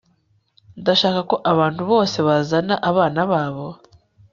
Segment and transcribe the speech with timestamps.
[0.81, 3.67] ndashaka ko abantu bose bazana abana babo